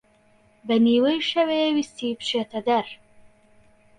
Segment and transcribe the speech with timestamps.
[0.67, 2.87] بە نیوەی شەوێ ویستی بچێتە دەر